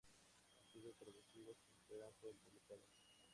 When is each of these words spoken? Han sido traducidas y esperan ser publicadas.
Han 0.55 0.65
sido 0.73 0.93
traducidas 0.93 1.55
y 1.67 1.73
esperan 1.75 2.11
ser 2.19 2.33
publicadas. 2.43 2.89